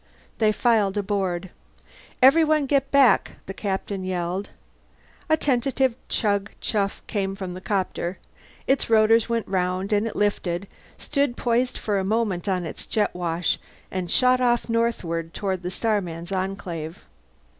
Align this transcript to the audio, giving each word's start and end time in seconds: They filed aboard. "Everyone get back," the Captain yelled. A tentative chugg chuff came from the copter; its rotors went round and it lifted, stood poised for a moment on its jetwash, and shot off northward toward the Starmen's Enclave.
They 0.39 0.51
filed 0.51 0.97
aboard. 0.97 1.51
"Everyone 2.23 2.65
get 2.65 2.89
back," 2.89 3.33
the 3.45 3.53
Captain 3.53 4.03
yelled. 4.03 4.49
A 5.29 5.37
tentative 5.37 5.93
chugg 6.09 6.47
chuff 6.59 7.03
came 7.05 7.35
from 7.35 7.53
the 7.53 7.61
copter; 7.61 8.17
its 8.65 8.89
rotors 8.89 9.29
went 9.29 9.47
round 9.47 9.93
and 9.93 10.07
it 10.07 10.15
lifted, 10.15 10.67
stood 10.97 11.37
poised 11.37 11.77
for 11.77 11.99
a 11.99 12.03
moment 12.03 12.49
on 12.49 12.65
its 12.65 12.87
jetwash, 12.87 13.59
and 13.91 14.09
shot 14.09 14.41
off 14.41 14.67
northward 14.67 15.35
toward 15.35 15.61
the 15.61 15.69
Starmen's 15.69 16.31
Enclave. 16.31 17.05